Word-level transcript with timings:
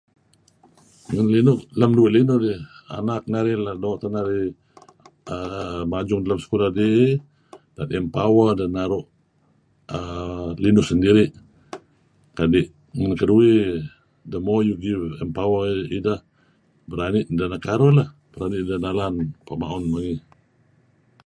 Uih 1.09 1.21
ngelinuh 1.25 1.59
lem 1.79 1.91
linuh 2.15 2.37
kudih 2.39 2.61
anak 2.97 3.23
narih 3.33 3.57
doo' 3.83 3.99
teh 4.01 4.09
narih 4.15 4.49
err 5.35 5.81
majung 5.91 6.21
deh 6.21 6.29
lem 6.31 6.41
sekulah 6.43 6.69
dih 6.77 7.09
empower 8.01 8.49
deh 8.59 8.69
naru' 8.75 9.05
err 9.97 10.49
linuh 10.63 10.85
sendiri' 10.91 11.31
kadi' 12.37 12.71
ngen 12.97 13.13
keduih 13.19 13.55
the 14.31 14.39
more 14.45 14.63
you 14.67 14.75
empower 15.25 15.65
idah 15.97 16.19
berani' 16.89 17.23
idah 17.33 17.47
nekaruh 17.51 17.91
lah 17.97 18.09
berani' 18.31 18.59
idah 18.63 18.77
nalan 18.85 19.13
pehma'un 19.45 19.83
muyuh. 19.91 20.19